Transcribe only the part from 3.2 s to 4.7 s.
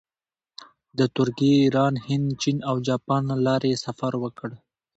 له لارې یې سفر وکړ.